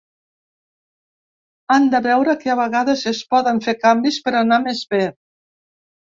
[1.73, 5.03] Han de veure que a vegades es poden fer canvis per anar més bé.